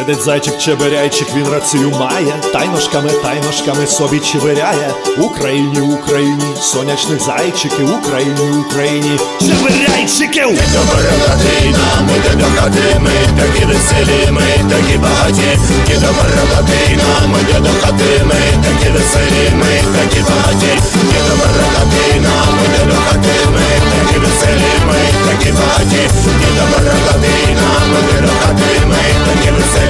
[0.00, 4.94] Сидить зайчик чеберяйчик, він рацію має, Тайношками, тайношками собі чеберяє.
[5.18, 10.48] Україні, Україні, сонячних зайчиків, Україні, Україні, чеберяйчиків!
[10.56, 13.10] Дядьо Боря Латина, ми дядьо ми
[13.40, 15.58] такі веселі, ми такі багаті.
[15.88, 20.72] Дядьо Боря Латина, ми дядьо хати, ми такі веселі, ми такі багаті.
[21.10, 23.00] Дядьо Боря Латина, ми дядьо
[23.54, 26.02] ми такі веселі, ми такі багаті.
[26.40, 29.89] Дядьо Боря Латина, ми дядьо хати, ми такі веселі,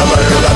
[0.00, 0.50] Yeah.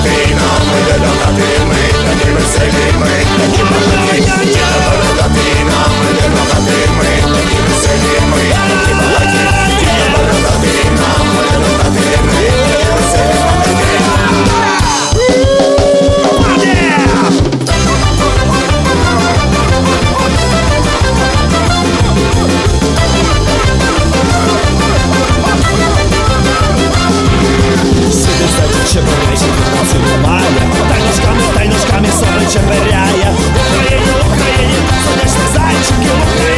[28.95, 29.45] Чебуречі
[29.79, 30.45] посилу має,
[30.89, 33.35] та ножками, та й ножками сонече беряє.
[33.67, 36.54] Україні, Україні, сонячні зайчики, Україні.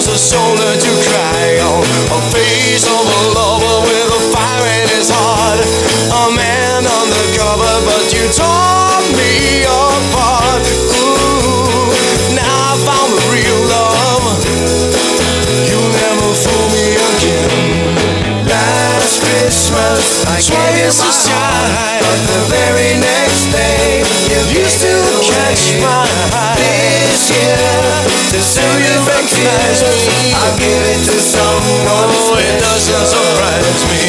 [0.00, 1.84] Was a shoulder to cry on.
[2.08, 5.60] A face of a lover with a fire in his heart.
[5.60, 10.64] A man undercover, but you tore me apart.
[10.96, 11.92] Ooh,
[12.32, 14.24] now I found the real love.
[15.68, 18.48] You'll never fool me again.
[18.48, 24.00] Last Christmas, I gave you my heart, but the very next day,
[24.32, 24.96] you used to
[25.28, 26.56] catch my eye.
[26.56, 27.89] This year,
[28.30, 32.14] to see you recognize me, I'll give it to someone.
[32.14, 34.06] Oh, it doesn't surprise me.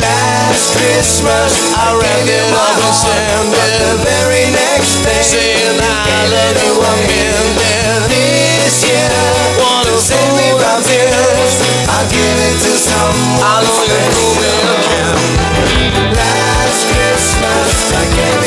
[0.00, 3.72] Last Christmas, I wrapped it up and sent it.
[3.76, 6.32] The very next day, saying I
[6.80, 7.28] love you,
[7.60, 8.64] meant it.
[8.64, 9.04] This year,
[9.60, 11.60] wanna save me from tears.
[11.92, 13.44] I'll give it to someone.
[13.44, 14.48] I know you fool me
[14.80, 16.16] again.
[16.16, 18.37] Last Christmas, I gave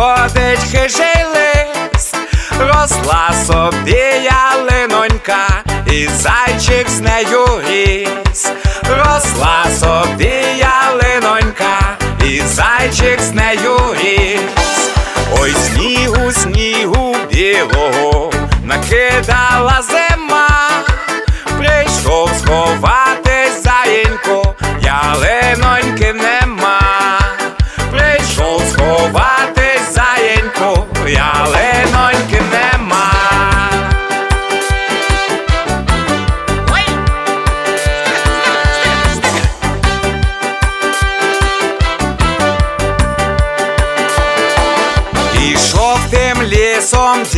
[0.00, 2.14] ходить хижий лис,
[2.58, 8.50] росла собі ялинонька, і зайчик з нею ріс,
[8.88, 14.90] росла собі ялинонька, і зайчик з нею ріс.
[15.40, 18.32] Ой, снігу, снігу білого
[18.64, 20.48] накидала зима,
[21.58, 25.79] прийшов сховатись заєнько, ялиноньки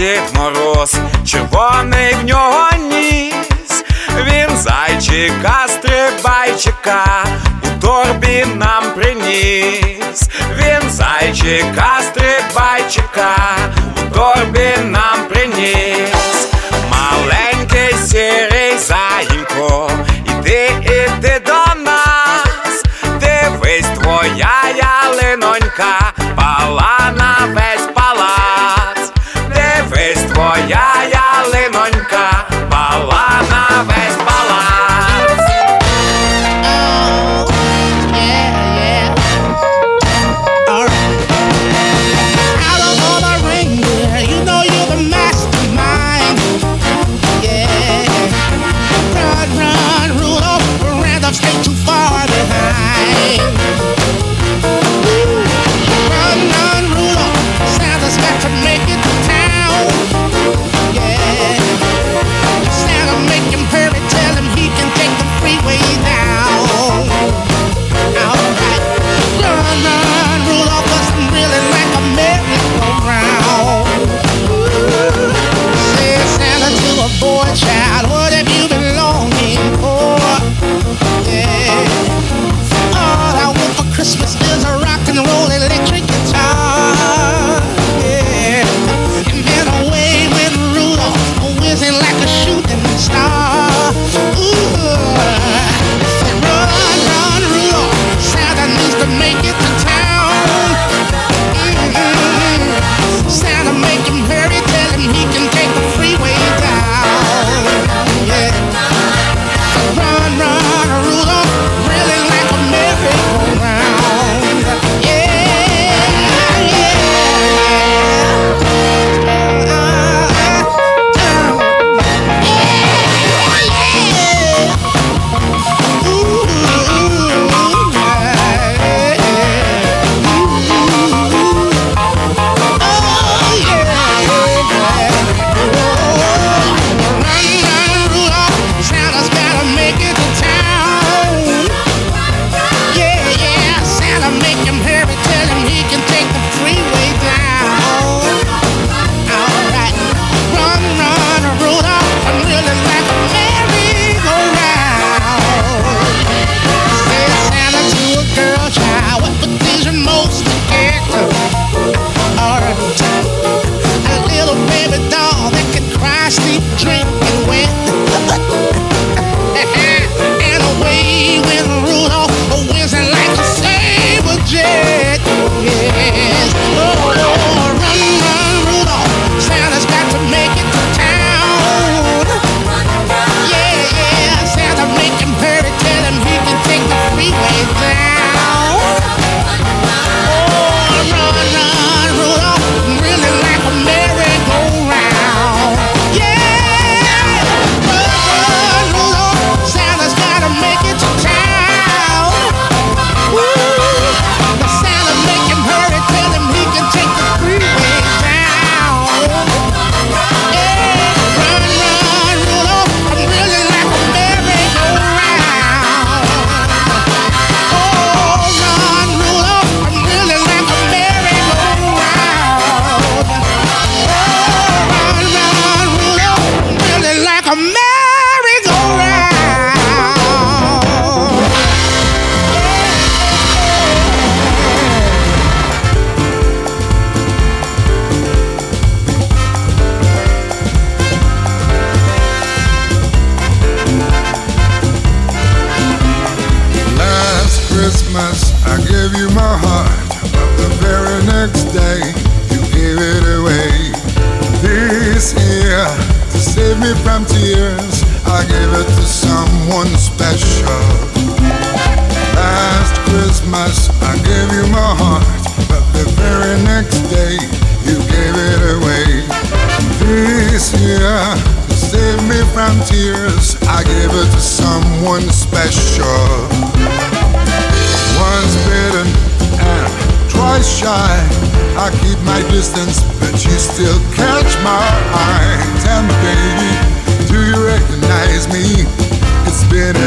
[0.02, 0.96] Дід мороз,
[1.26, 3.84] червоний в нього ніс,
[4.24, 7.24] він зайчика, стрибайчика,
[7.62, 10.28] у торбі нам приніс,
[10.58, 13.36] він зайчика, стрибайчика,
[13.96, 16.11] у торбі нам приніс.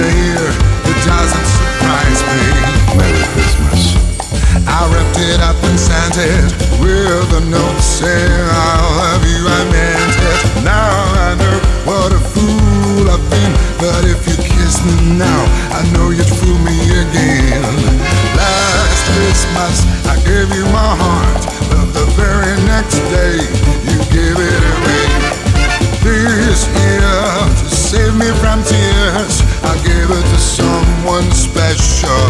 [0.04, 2.42] it doesn't surprise me.
[3.00, 3.96] Merry Christmas.
[4.68, 9.62] I wrapped it up and sent it with a note saying I love you, I
[9.72, 10.40] meant it.
[10.64, 10.92] Now
[11.28, 16.10] I know what a fool I've been, but if you kiss me now, I know
[16.10, 17.64] you'd fool me again.
[18.36, 19.76] Last Christmas
[20.12, 23.40] I gave you my heart, but the very next day
[23.88, 25.36] you gave it away.
[26.04, 27.45] This year
[27.96, 32.28] save me from tears, I gave it to someone special.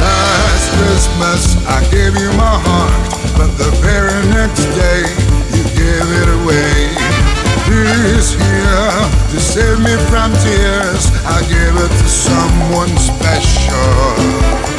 [0.00, 3.04] Last Christmas I gave you my heart,
[3.36, 5.02] but the very next day
[5.52, 6.72] you gave it away.
[7.68, 8.88] This year
[9.32, 11.04] to save me from tears,
[11.36, 14.73] I gave it to someone special.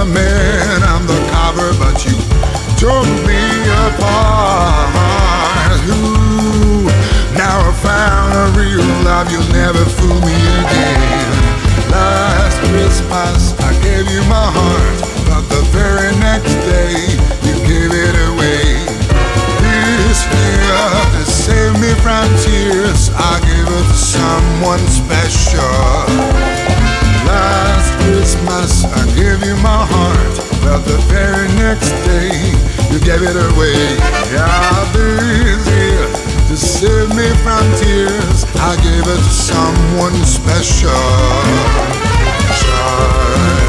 [0.00, 2.16] A man on the cover, but you
[2.80, 3.42] took me
[3.84, 4.88] apart.
[5.92, 6.88] Ooh,
[7.36, 11.36] now I found a real love, you'll never fool me again.
[11.92, 16.96] Last Christmas I gave you my heart, but the very next day
[17.44, 18.88] you gave it away.
[19.60, 20.80] This year
[21.12, 25.89] to save me from tears, I gave it to someone special.
[33.10, 33.74] Gave it away.
[34.30, 36.06] Yeah, this year
[36.46, 40.90] to save me from tears, I gave it to someone special.
[42.60, 43.59] Sha-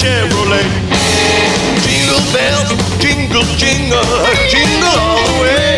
[0.00, 0.64] Chevrolet.
[1.84, 4.00] Jingle bells, jingle, jingle,
[4.48, 5.76] jingle all the way.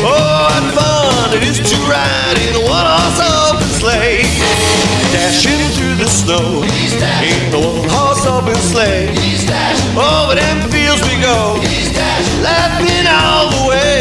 [0.00, 3.20] Oh, what fun it is to ride in a one-horse
[3.52, 4.24] open sleigh.
[5.12, 9.12] Dashing through the snow in a one-horse open sleigh.
[9.92, 11.60] Oh, Over them fields we go,
[12.40, 13.95] laughing all the way.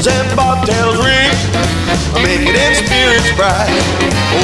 [0.00, 1.28] And bobtails ring,
[2.24, 3.68] making spirits bright.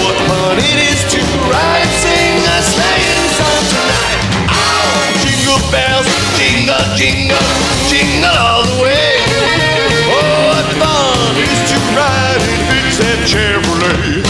[0.05, 4.21] What fun it is to ride sing a sleighing song tonight.
[4.53, 6.05] Oh, jingle bells,
[6.37, 7.41] jingle, jingle,
[7.89, 9.17] jingle all the way.
[10.13, 14.29] Oh, what fun it is to ride in Fitz and Chevrolet.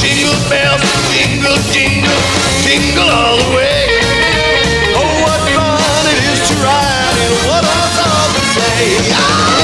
[0.00, 0.80] Jingle bells,
[1.12, 2.22] jingle, jingle,
[2.64, 3.92] jingle all the way.
[4.96, 7.00] Oh, what fun it is to ride
[7.60, 9.12] open sleigh.
[9.12, 9.59] Oh!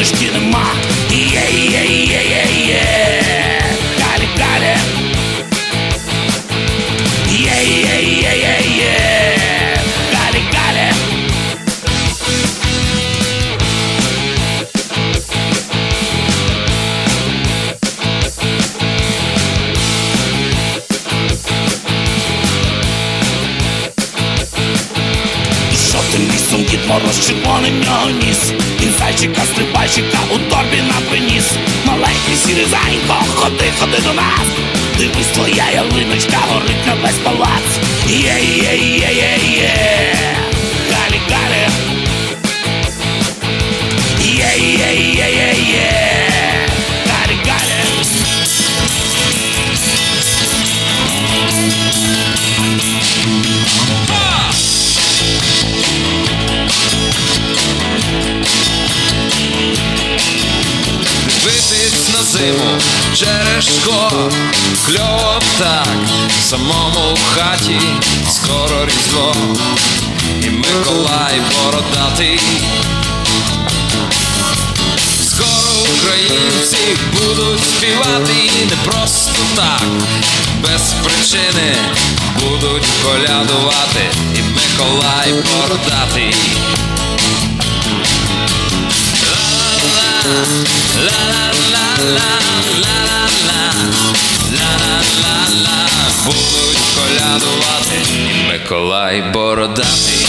[0.00, 0.39] was getting
[83.50, 86.34] колядувати і Миколай бородатий.
[96.24, 100.26] Будуть колядувати і Миколай бородатий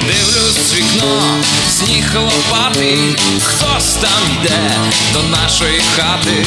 [0.00, 1.20] Дивлюсь вікно,
[1.70, 4.70] сніг лопатий, хтось там йде
[5.12, 6.46] до нашої хати,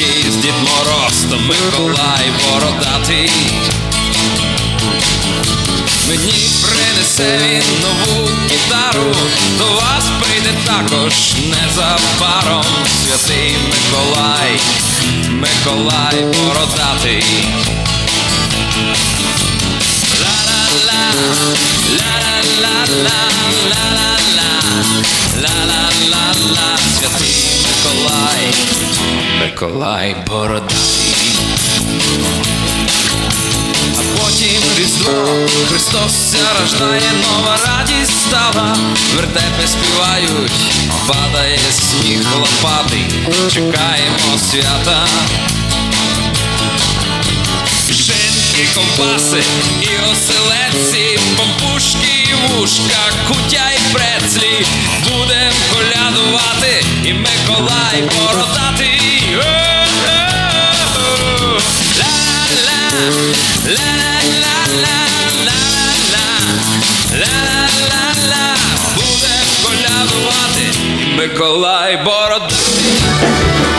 [0.00, 3.30] якийсь Дід Мороз, то Миколай бородатий.
[6.08, 9.14] Мені принесе він нову гітару,
[9.58, 12.64] до вас прийде також незабаром
[13.04, 14.60] святий Миколай,
[15.30, 17.24] Миколай бородатий.
[21.00, 24.50] Ла-ла-ла, ла-ла-ла-ла, ла-ла-ла,
[25.42, 28.54] ла-ла-ла-ла, святий Миколай,
[29.40, 30.76] Миколай бородатий.
[33.98, 38.76] А потім Різдво, Христос рождає, нова радість стала,
[39.16, 40.52] вертепи співають,
[41.06, 43.06] падає сніг лопатий,
[43.50, 45.06] чекаємо свята.
[48.60, 49.42] Шинки, ковбаси
[49.80, 54.66] і оселедці, пампушки і вушка, кутя і прецлі,
[55.02, 59.36] будем колядувати, і Миколай бородатий.
[59.36, 60.00] О-о-о!
[61.98, 62.82] Ла-ла,
[63.66, 64.98] ла-ла-ла-ла,
[65.46, 66.28] ла-ла-ла,
[67.20, 68.56] ла-ла-ла,
[68.94, 70.64] будем колядувати,
[71.02, 73.69] і Миколай бородатий.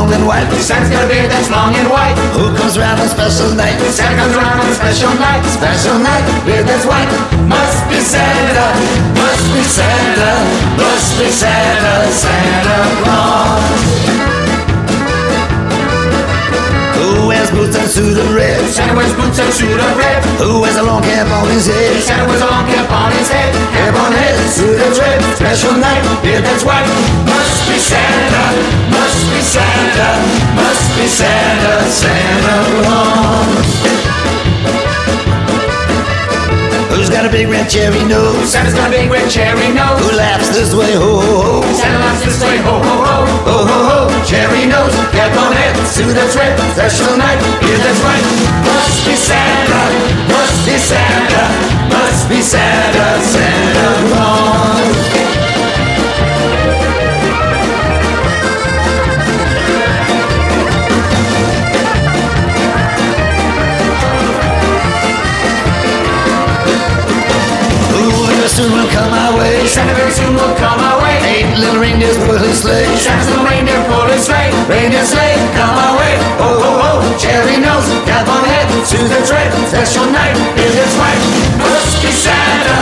[0.00, 0.48] Long and white?
[0.64, 2.16] Santa's got a beard that's long and white.
[2.32, 3.76] Who comes around on special night?
[3.92, 5.44] Santa comes around on special night.
[5.44, 7.10] Special night, beard that's white.
[7.44, 8.66] Must be Santa,
[9.20, 10.32] must be Santa,
[10.80, 14.39] must be Santa, Santa Claus.
[17.60, 18.56] Boots and suit of red?
[18.72, 20.24] Santa wears boots and suit of red.
[20.40, 22.00] Who wears a long cap on his head?
[22.02, 23.52] Santa wears a long cap on his head.
[23.76, 25.20] Cap on head, suit that's red.
[25.36, 26.88] Special night, beard that's white.
[27.28, 28.44] Must be Santa,
[28.88, 30.08] must be Santa,
[30.56, 34.09] must be Santa, Santa Claus.
[36.90, 38.50] Who's got a big red cherry nose?
[38.50, 39.98] Santa's got a big red cherry nose.
[40.02, 40.92] Who laughs this way?
[40.94, 41.62] Ho ho ho!
[41.74, 43.98] Santa laughs this way, ho ho ho, ho ho ho.
[44.26, 48.24] Cherry nose, cap on head, suit that's red, special night, beard that's right.
[48.66, 49.82] Must be Santa,
[50.28, 51.44] must be Santa,
[51.94, 55.29] must be Santa, Santa Claus.
[69.70, 71.14] Santa very soon will come our way.
[71.30, 72.90] Eight little reindeers pull his sleigh.
[72.98, 76.14] Santa's little reindeer pull his sleigh, reindeer sleigh, come our way.
[76.42, 76.90] Ho ho ho,
[77.22, 81.22] cherry nose, cap on head, that's red, special night, that's white.
[81.62, 82.78] Must be Santa,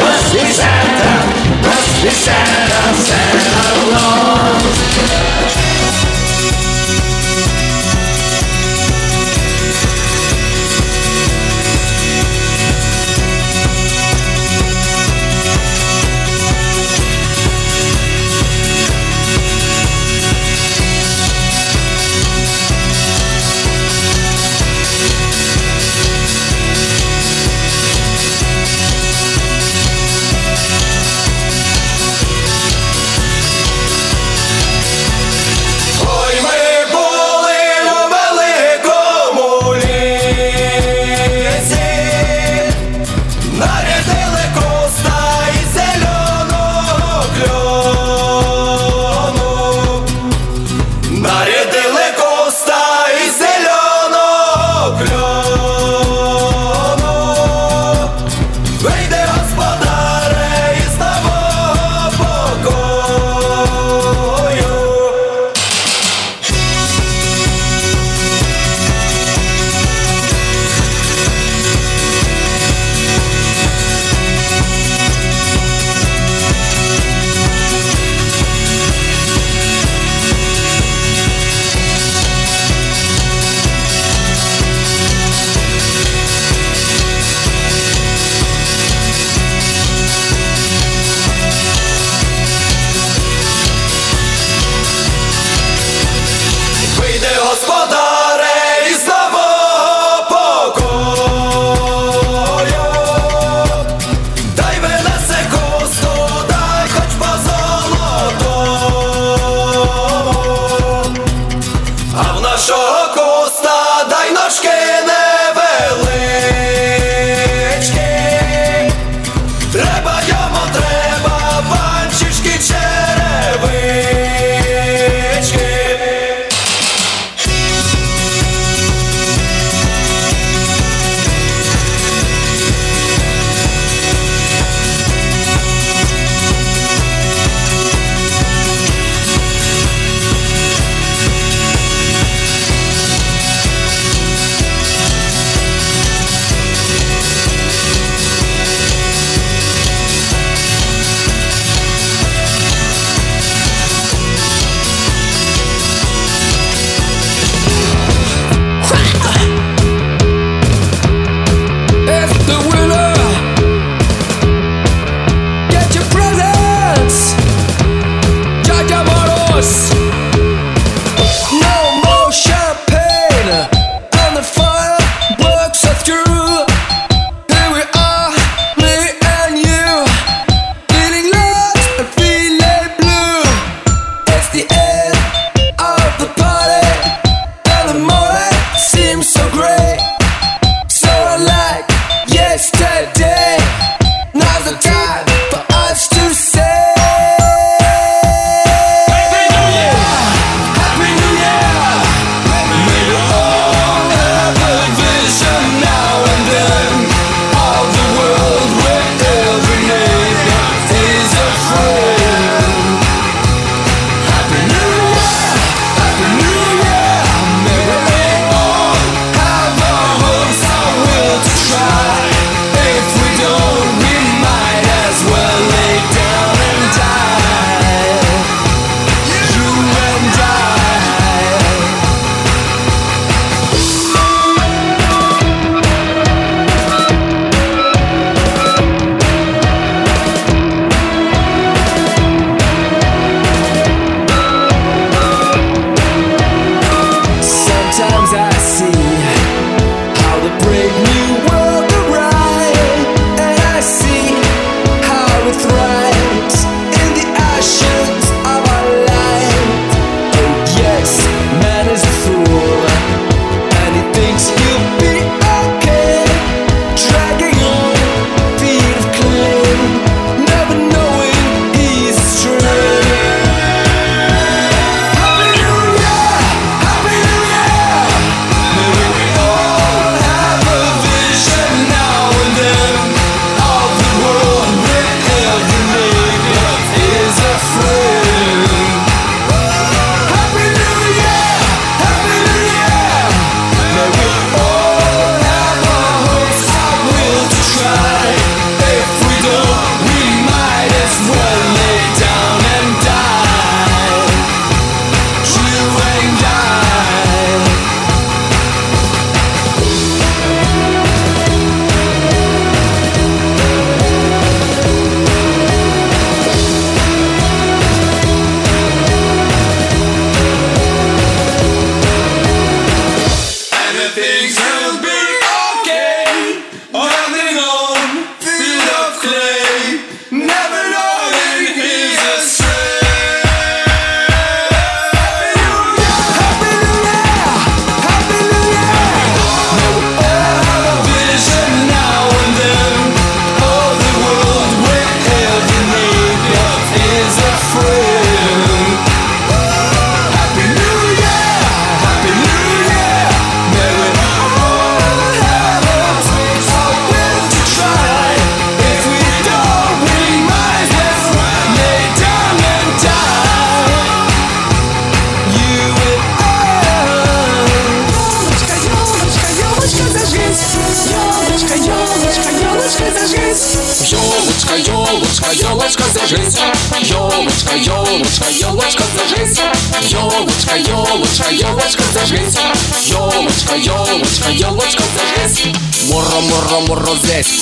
[0.00, 1.12] must Santa,
[1.60, 3.60] must Santa, Santa
[3.92, 5.29] Claus.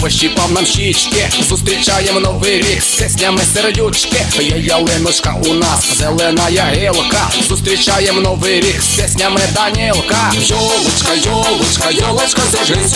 [0.01, 7.31] Пощіпав нам щічки Зустрічаємо новий рік з піснями сердючки Є ялиночка у нас, зелена ягилка
[7.49, 10.33] Зустрічаємо новий рік з піснями Данілка.
[10.35, 12.95] Йолочка, йолочка, йолочка, зажись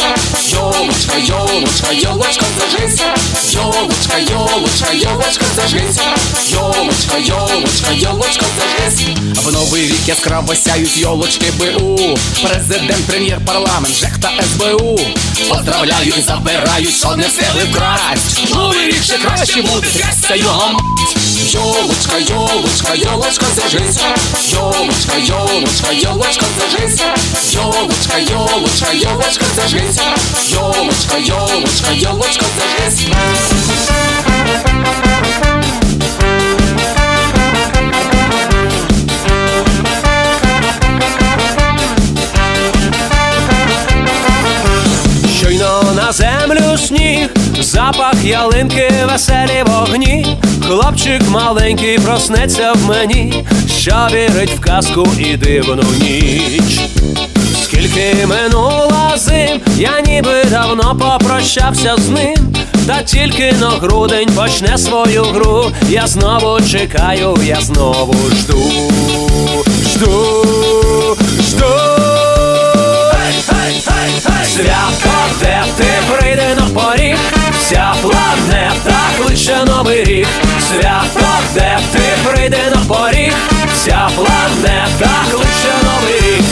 [0.52, 3.00] Йолочка, йолочка, йолочка, зажись
[3.54, 6.00] Йолочка, йолочка, йолочка, зажись
[6.48, 9.06] Йолочка, йолочка, йолочка, зажись
[9.44, 15.00] В новий рік яскраво сяють йолочки БУ Президент, прем'єр, парламент, ЖЕХ та СБУ
[15.48, 18.54] Поздравляю і забираю, що не встигли вкрасть.
[18.54, 20.82] Новий рік ще краще буде, трясся його мать
[21.52, 24.04] Йолочка, йолочка, йолочка, зажися
[24.52, 27.00] Йолочка, йолочка, йолочка, зажись
[27.54, 30.02] Йолочка, йолочка, йолочка, зажися
[30.48, 33.06] Йолочка, йолочка, йолочка, зажись
[46.78, 47.28] сніг,
[47.60, 50.36] запах ялинки, веселі вогні.
[50.66, 53.44] Хлопчик маленький проснеться в мені,
[53.80, 56.80] що вірить в казку і дивну ніч.
[57.64, 62.54] Скільки минуло зим, я ніби давно попрощався з ним,
[62.86, 65.70] та тільки на грудень почне свою гру.
[65.88, 68.62] Я знову чекаю, я знову жду,
[69.94, 70.46] жду,
[71.48, 71.91] жду.
[74.56, 77.16] Свято, де ти прийде на поріг,
[77.60, 80.28] вся планета кличе новий рік.
[80.68, 83.34] Свято, де ти прийде на поріг,
[83.74, 86.44] вся планета кличе новий рік.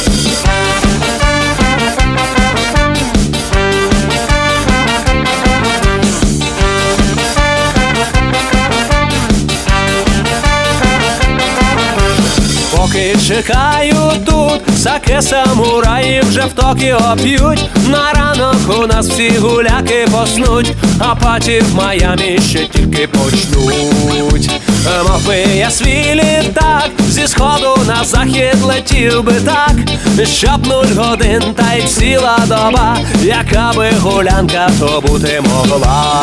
[12.77, 14.13] Поки чекаю
[14.81, 17.71] саке самураї вже в Токіо п'ють.
[17.89, 24.51] На ранок у нас всі гуляки поснуть, а паті в Майамі ще тільки почнуть.
[25.09, 29.77] Мов би я свій літак зі сходу на захід летів би так,
[30.27, 36.23] щоб нуль годин та й ціла доба, яка би гулянка то бути могла.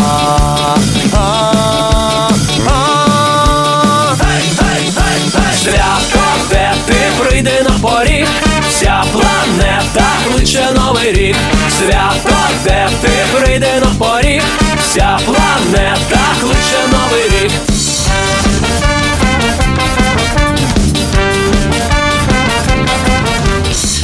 [5.67, 8.27] Свято, де ти прийди на поріг,
[8.69, 11.35] вся планета кличе новий рік.
[11.79, 14.43] Свято, де ти прийди на поріг,
[14.81, 17.51] вся планета кличе новий рік.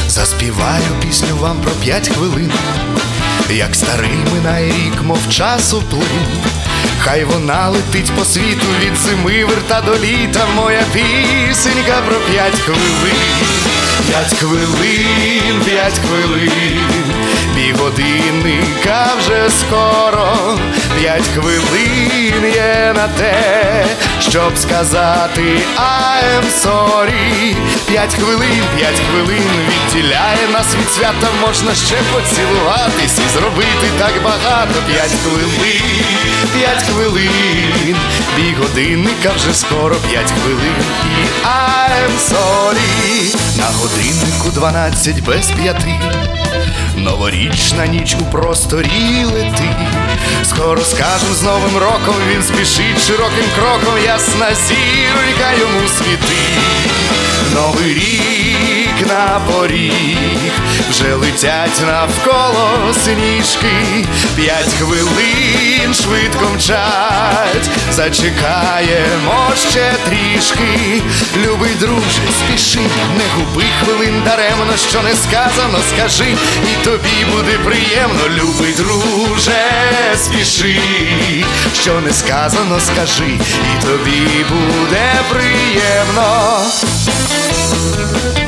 [0.08, 2.52] Заспіваю пісню вам про п'ять хвилин,
[3.50, 6.53] як старий минає рік, мов часу плин.
[6.98, 13.16] Хай вона летить по світу від зими верта до літа, моя пісенька про п'ять хвилин,
[14.06, 16.80] п'ять хвилин, п'ять хвилин,
[17.64, 20.58] півгодинника вже скоро,
[20.98, 23.84] п'ять хвилин є на те,
[24.20, 25.42] щоб сказати
[25.76, 33.86] I'm sorry П'ять хвилин, п'ять хвилин відділяє нас від свята, можна ще поцілуватись і зробити
[33.98, 34.74] так багато.
[34.86, 35.94] П'ять хвилин,
[36.56, 37.96] п'ять хвилин,
[38.36, 40.74] бій годинника вже скоро п'ять хвилин.
[41.04, 46.00] І I'm sorry На годиннику дванадцять без п'яти.
[46.96, 49.94] Новорічна ніч у просторі летить
[50.44, 56.94] Скоро скажем з Новим роком він спішить широким кроком, ясна зірка йому світить.
[57.54, 60.52] Новий рік на поріг,
[60.90, 71.02] вже летять навколо сніжки, п'ять хвилин швидко мчать, зачекаємо ще трішки.
[71.36, 72.80] Любий друже, спіши,
[73.18, 79.64] не губи хвилин даремно, що не сказано, скажи, і тобі буде приємно, любий друже,
[80.16, 80.80] спіши,
[81.82, 83.38] що не сказано, скажи,
[83.74, 86.60] і тобі буде приємно.
[87.74, 88.43] Thank you.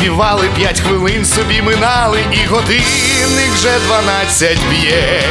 [0.00, 5.22] Співали, п'ять хвилин собі минали, і годинник вже дванадцять б'є.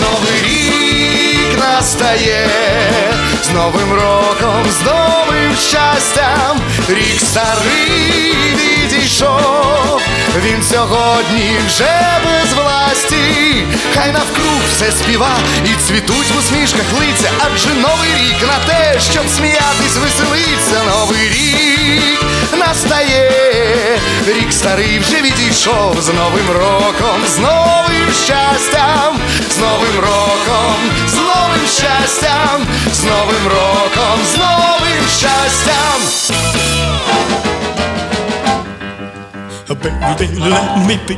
[0.00, 2.48] Новий рік настає,
[3.44, 10.00] з Новим роком, з новим щастям, рік старий відійшов,
[10.44, 17.68] він сьогодні вже без власті, хай навкруг все співа і цвітуть в усмішках лиця, адже
[17.68, 23.30] новий рік на те, щоб сміятись, веселиться, новий рік настає,
[24.26, 29.18] рік старий вже відійшов з новим роком, з новим щастям,
[29.50, 30.76] з новим роком,
[31.08, 36.00] з новим щастям, з новим роком, з новим щастям.
[39.84, 41.16] Baby, let me be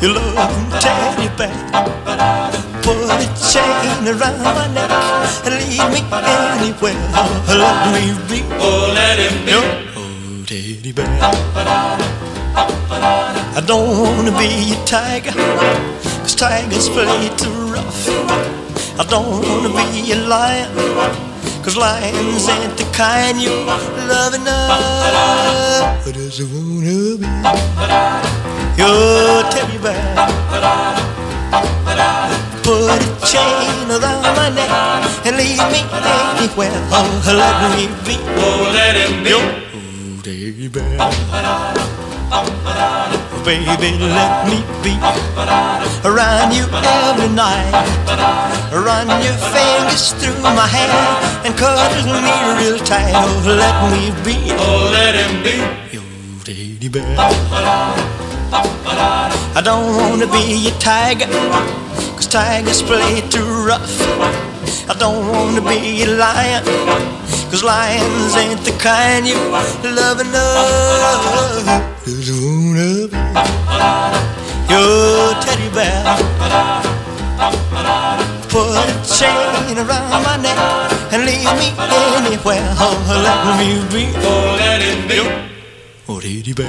[0.00, 1.50] your loving teddy bear.
[2.82, 4.90] Put a chain around my neck
[5.44, 6.94] and lead me anywhere.
[7.48, 8.44] Let me be.
[8.60, 9.83] Oh, let him be.
[10.92, 11.06] Bear.
[13.56, 15.32] I don't wanna be a tiger,
[16.20, 18.08] cause tigers play too rough.
[19.00, 20.68] I don't wanna be a lion,
[21.64, 23.64] cause lions ain't the kind you
[24.06, 26.06] love enough.
[26.06, 27.28] I just wanna be
[28.76, 30.04] your teddy bear.
[32.62, 34.70] Put a chain around my neck
[35.24, 36.76] and leave me anywhere.
[36.92, 38.16] Oh, let me be.
[38.36, 39.73] Oh, let him be.
[40.24, 40.96] Teddy bear.
[43.44, 44.96] Baby, let me be
[46.00, 47.68] around you every night.
[48.72, 50.88] Run your fingers through my hair
[51.44, 53.12] and cuddle me real tight.
[53.12, 54.36] Oh, let me be.
[54.56, 55.60] Oh, let him be
[55.92, 56.08] your
[56.42, 57.04] teddy bear.
[59.56, 61.28] I don't wanna be a tiger,
[62.26, 64.00] tigers play too rough.
[64.88, 66.64] I don't wanna be a lion,
[67.50, 69.36] cause lions ain't the kind you
[70.00, 71.64] love enough.
[72.04, 73.18] Just wanna be
[74.68, 76.04] your teddy bear.
[78.48, 78.86] Put a
[79.18, 80.58] chain around my neck
[81.12, 81.72] and leave me
[82.16, 82.68] anywhere.
[82.78, 84.12] Oh, let me be.
[84.16, 85.53] Oh, let it be.
[86.06, 86.68] Oh, teddy bear.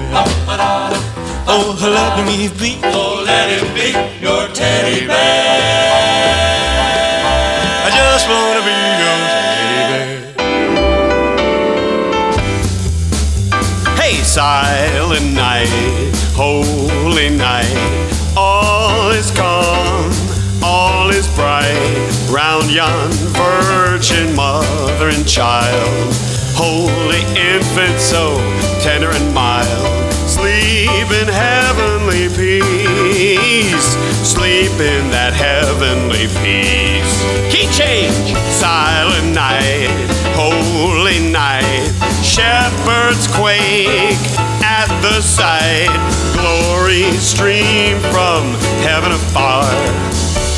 [1.47, 2.79] Oh, let me be.
[2.85, 3.91] Oh, let him be
[4.23, 5.15] your teddy bear.
[7.83, 8.71] I just wanna be
[9.03, 10.45] your teddy bear.
[13.97, 17.75] Hey, silent night, holy night,
[18.37, 20.11] all is calm,
[20.63, 26.15] all is bright, round yon virgin mother and child,
[26.55, 28.39] holy infant so
[28.79, 29.67] tender and mild,
[30.13, 33.87] sleep in heavenly peace,
[34.23, 37.13] sleep in that heavenly peace.
[37.51, 39.91] Key change, silent night,
[40.39, 41.91] holy night,
[42.23, 44.15] shepherds quake
[44.63, 45.91] at the sight,
[46.39, 50.14] glory stream from heaven afar.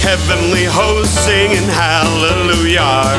[0.07, 3.11] Heavenly hosts singing hallelujah.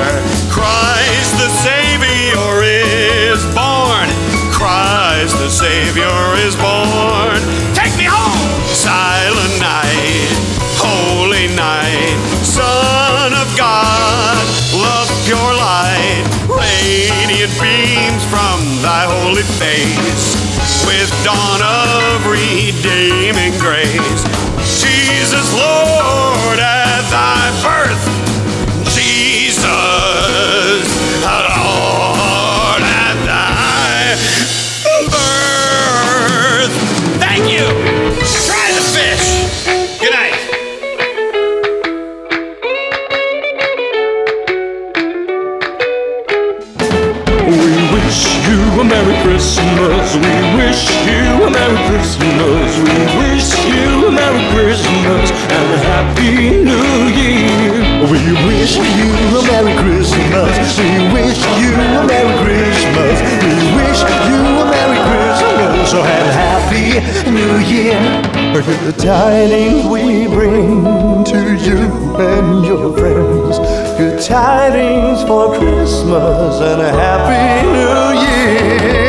[0.49, 4.09] Christ the Savior is born.
[4.49, 6.17] Christ the Savior
[6.49, 7.37] is born.
[7.77, 8.41] Take me home!
[8.73, 10.33] Silent night,
[10.81, 14.41] holy night, Son of God,
[14.73, 20.41] love pure light, radiant beams from thy holy face,
[20.89, 24.25] with dawn of redeeming grace.
[24.81, 26.78] Jesus, Lord,
[50.09, 50.25] Christmas.
[50.25, 52.79] We wish you a Merry Christmas.
[52.79, 57.73] We wish you a Merry Christmas and a Happy New Year.
[58.09, 60.79] We wish you a Merry Christmas.
[60.79, 63.17] We wish you a Merry Christmas.
[63.45, 68.01] We wish you a Merry Christmas and a Happy New Year.
[68.59, 73.59] The tidings we bring to you and your friends.
[73.99, 79.08] Good tidings for Christmas and a Happy New Year.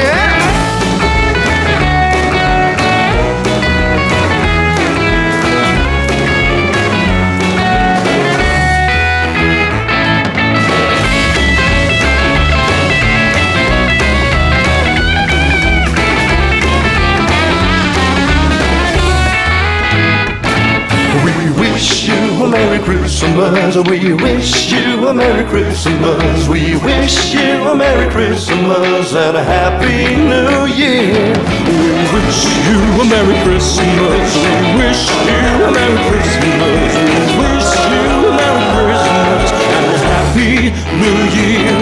[23.39, 23.87] Christmas.
[23.87, 26.47] We wish you a Merry Christmas.
[26.47, 31.33] We wish you a Merry Christmas and a Happy New Year.
[31.63, 34.35] We wish you a Merry Christmas.
[34.35, 36.91] We wish you a Merry Christmas.
[36.99, 40.53] We wish you a Merry Christmas and a Happy
[40.99, 41.79] New Year.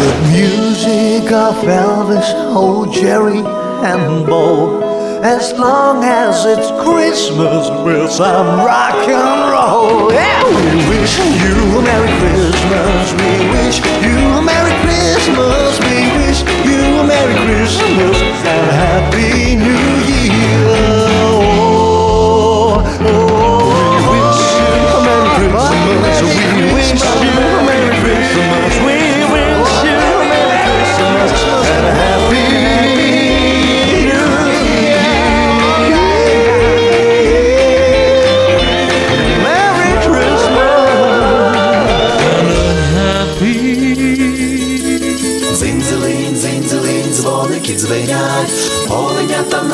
[0.00, 3.40] The music of Elvis, old Jerry,
[3.84, 4.93] and Bo.
[5.24, 10.12] As long as it's Christmas with some rock and roll.
[10.12, 13.12] Yeah, we wish you a Merry Christmas.
[13.14, 15.80] We wish you a Merry Christmas.
[15.80, 19.72] We wish you a Merry Christmas and Happy New
[20.12, 21.03] Year.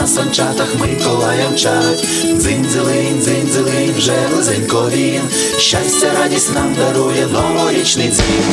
[0.01, 2.01] На санчатах Миколая мчать.
[2.23, 5.23] Дзинь-дзилинь, дзинь-дзилинь, вже близенько він,
[5.59, 8.45] щастя, радість нам дарує новорічний дзвін.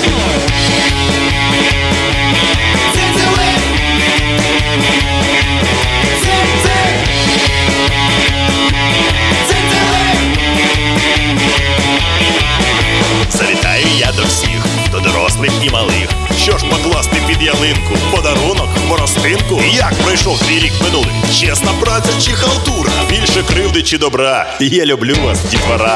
[13.31, 14.57] Завітаю я до всіх,
[14.99, 16.09] дорослих і малих.
[16.41, 19.61] Що ж покласти під ялинку, подарунок, воростинку?
[19.73, 21.11] Як пройшов твій рік минулий?
[21.39, 22.91] Чесна праця чи халтура?
[23.09, 24.47] Більше кривди чи добра?
[24.59, 25.95] Я люблю вас, дітвора.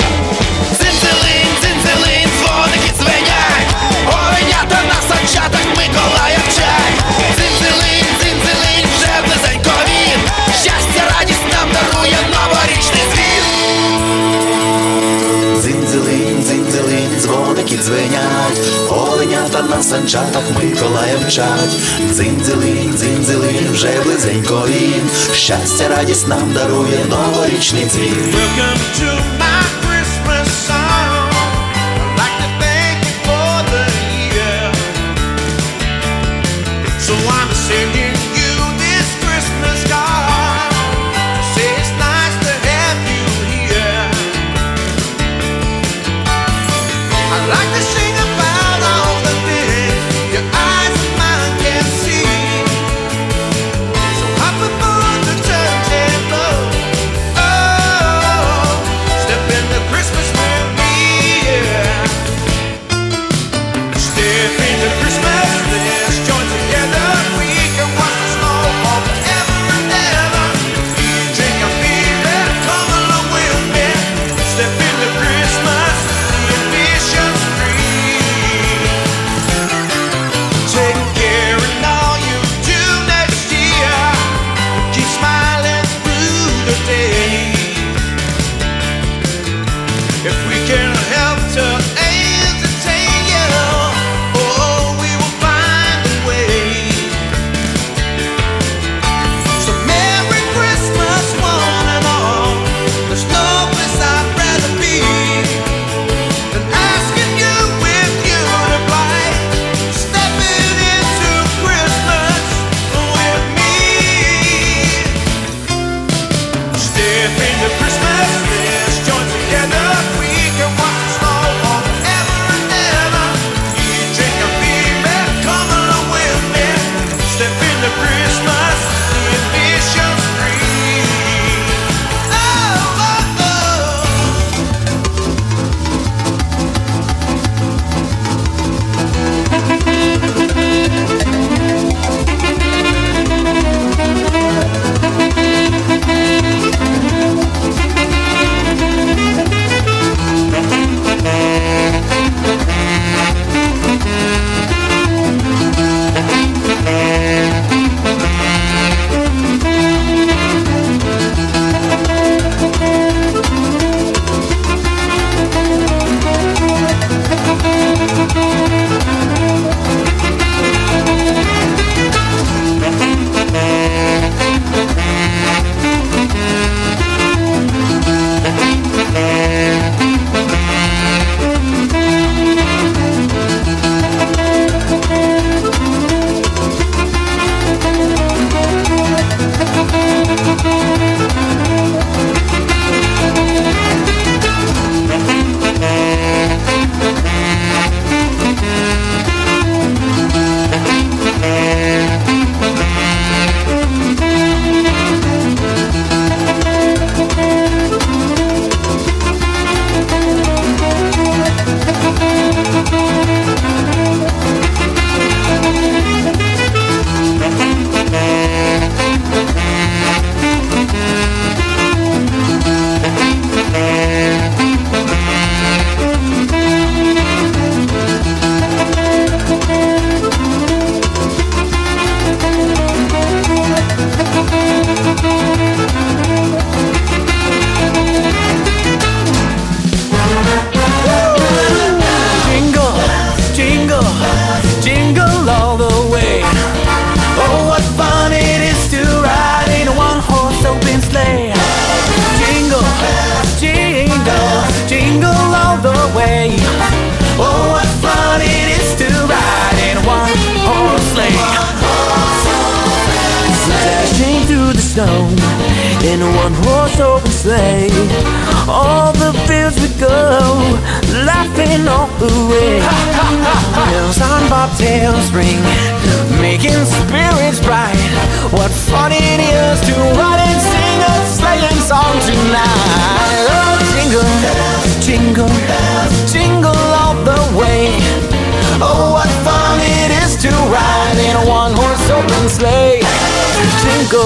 [0.78, 3.76] Цинцелин, цинцелин, дзвоники дзвенять,
[4.08, 7.41] оленята на санчатах Миколая вчать.
[19.84, 21.78] Санчатах Миколая мчать.
[22.12, 28.36] Дзинь-дзилинь, дзинь-дзилинь, вже близенько він, щастя, радість нам дарує новорічний дзвін.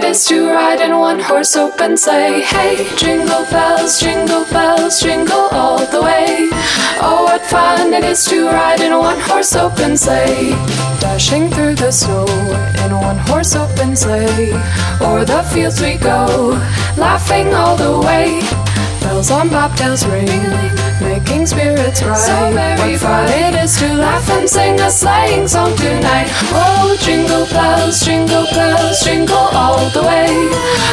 [0.00, 2.40] it is to ride in one horse open sleigh.
[2.40, 6.48] Hey, jingle bells, jingle bells, jingle all the way.
[7.02, 10.50] Oh, what fun it is to ride in one horse open sleigh.
[11.00, 12.24] Dashing through the snow
[12.84, 14.52] in one horse open sleigh.
[15.02, 16.58] O'er the fields we go,
[16.96, 18.40] laughing all the way.
[19.02, 22.16] Bells on bobtails ring, making spirits bright.
[22.16, 26.28] So very what fun it is to laugh and sing a sleighing song tonight.
[26.52, 30.28] Oh, jingle bells, jingle bells, jingle all the way.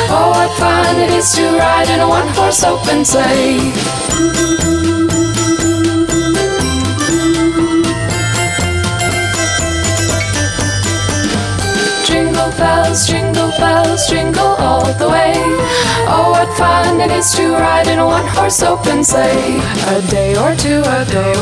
[0.10, 3.74] Oh, what fun it is to ride in a one horse open sleigh.
[12.06, 13.27] Jingle bells, jingle
[13.58, 15.34] bells, jingle all the way.
[16.10, 19.60] Oh, what fun it is to ride in a one horse open sleigh.
[19.94, 21.34] A day or two ago,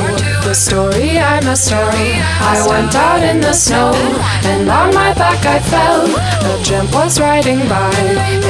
[0.43, 1.86] the story I must tell.
[1.86, 3.93] I went out in the snow,
[4.43, 6.05] and on my back I fell.
[6.51, 7.93] A gent was riding by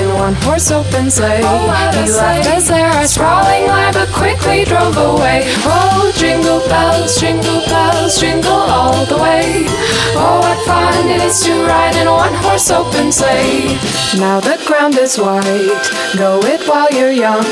[0.01, 1.43] in one horse open sleigh.
[1.43, 5.43] He left us there, our sprawling lie, but quickly drove away.
[5.67, 9.74] Oh, jingle bells, jingle bells, jingle all the way.
[10.13, 13.77] Oh, what fun it is to ride in a one horse open sleigh.
[14.19, 17.43] Now the ground is white, go it while you're young.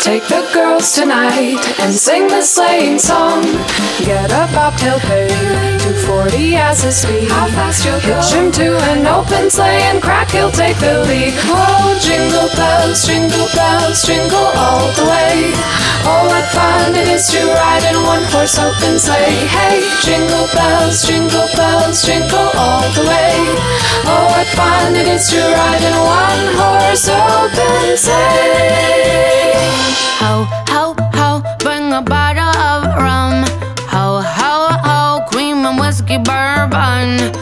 [0.00, 3.42] Take the girls tonight and sing the sleighing song.
[4.00, 5.28] Get a bobtail pay,
[6.08, 7.28] 240 as his speed.
[7.30, 8.16] How fast you'll go.
[8.18, 11.34] Hitch him to an open sleigh and crack, he'll take the lead.
[11.50, 15.52] Oh, jingle bells, jingle bells, jingle all the way.
[16.04, 19.46] Oh, what fun it is to ride in a one horse open sleigh.
[19.46, 23.34] Hey, jingle bells, jingle bells, jingle all the way.
[24.06, 29.52] Oh, what fun it is to ride in one horse open sleigh.
[30.22, 33.44] Ho, ho, ho, bring a bottle of rum.
[33.90, 34.54] Ho, ho,
[34.86, 37.32] ho, cream and whiskey bourbon.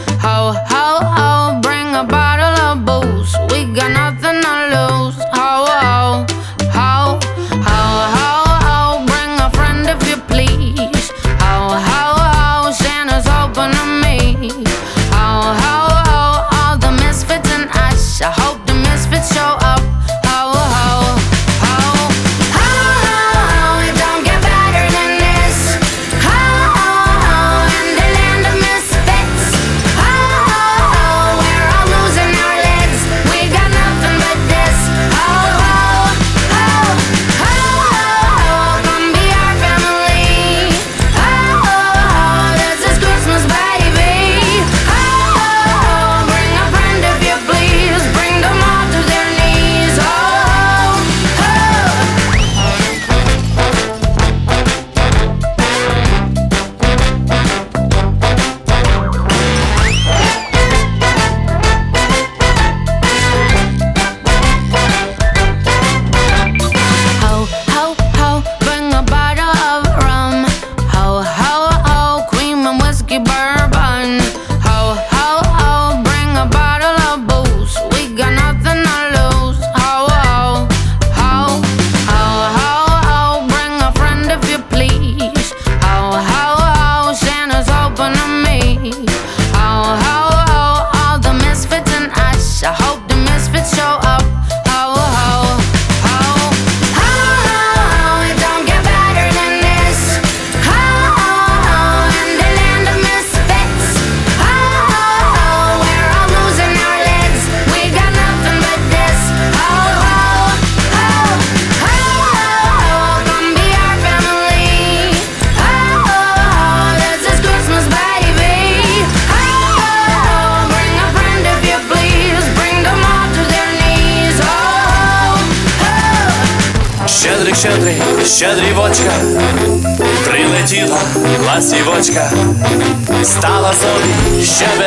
[134.43, 134.80] Shut up.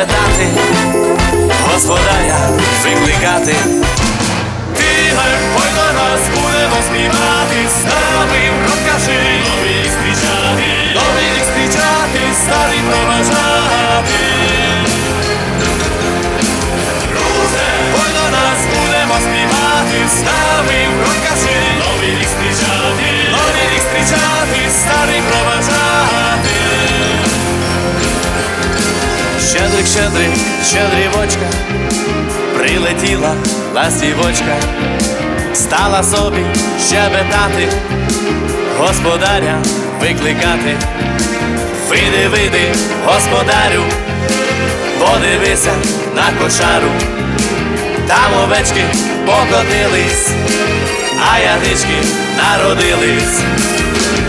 [34.25, 34.55] Ластівочка,
[35.53, 36.45] стала собі
[36.87, 37.69] щебетати,
[38.79, 39.57] господаря
[40.01, 40.75] викликати.
[41.89, 42.73] Вийди, вийди,
[43.05, 43.83] господарю,
[44.99, 45.71] подивися
[46.15, 46.91] на кошару,
[48.07, 48.83] там овечки
[49.25, 50.29] покотились,
[51.31, 52.07] а ягнички
[52.37, 53.39] народились.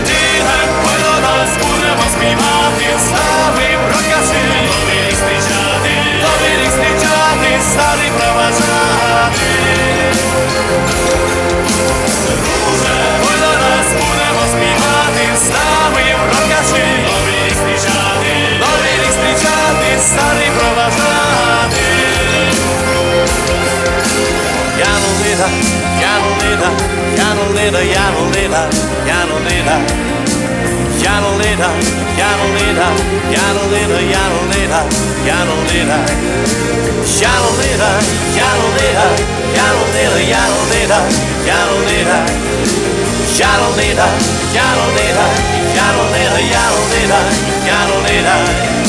[0.05, 2.96] Тигр, ой нас будемо співати,
[27.67, 28.69] leda, yano leda,
[29.05, 29.75] yano leda,
[31.03, 31.69] yano leda,
[32.17, 32.87] yano leda,
[33.35, 34.79] yano leda, yano leda,
[35.27, 35.97] yano leda,
[37.19, 37.89] yano leda,
[38.39, 39.19] yano leda,
[39.57, 40.99] yano leda,
[41.43, 42.17] yano leda, yano leda,
[43.35, 44.07] yano leda,
[44.55, 45.25] yano leda,
[45.75, 47.19] yano leda, yano leda,
[47.67, 48.86] yano leda.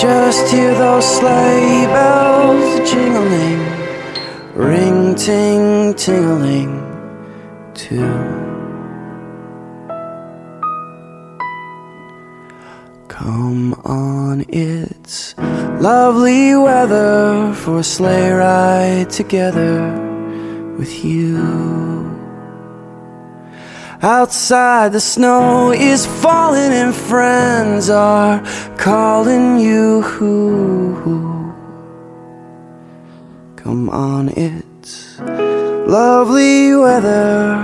[0.00, 3.60] Just hear those sleigh bells jingling,
[4.54, 6.72] ring ting tingling
[7.74, 8.12] too.
[13.08, 15.36] Come on, it's
[15.80, 19.80] lovely weather for a sleigh ride together
[20.78, 22.17] with you.
[24.00, 28.40] Outside, the snow is falling, and friends are
[28.76, 30.02] calling you.
[33.56, 37.58] Come on, it's lovely weather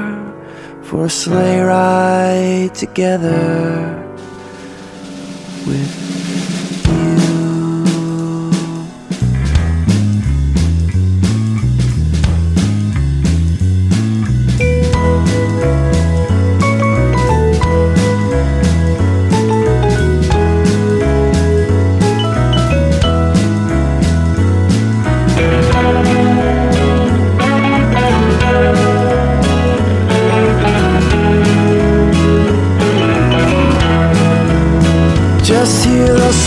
[0.83, 4.03] for a sleigh ride together
[5.67, 6.04] with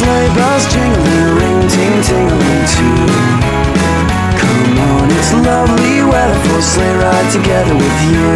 [0.07, 2.99] sleigh bells jingling, ring ting tingling too.
[4.39, 8.27] Come on, it's lovely weather for a sleigh ride together with you.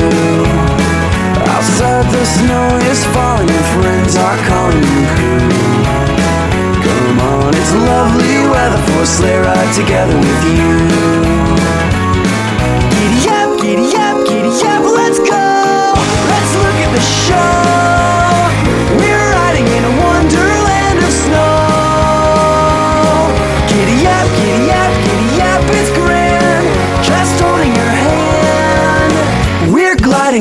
[1.53, 5.07] Outside the snow is falling and friends are calling you.
[6.85, 10.71] Come on, it's lovely weather for a sleigh ride together with you.
[12.95, 15.45] Giddy up, giddy up, giddy up, let's go.
[16.31, 17.50] Let's look at the show.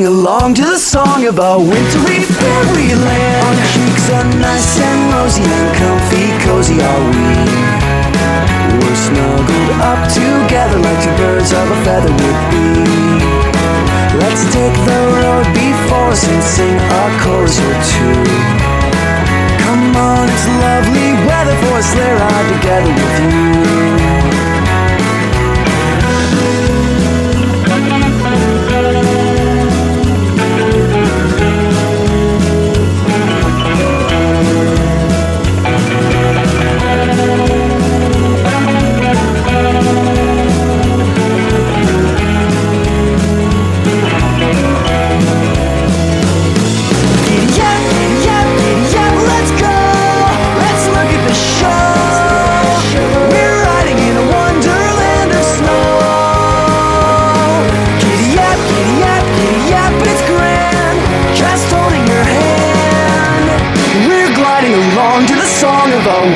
[0.01, 3.37] We're along to the song about wintry fairyland.
[3.45, 7.29] Our cheeks are nice and rosy and comfy, cozy are we.
[8.81, 12.81] We're snuggled up together like two birds of a feather would be.
[14.25, 18.25] Let's take the road before us and sing a chorus or two.
[19.61, 24.50] Come on, it's lovely weather for a sleigh ride together with you.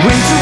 [0.01, 0.34] Fairy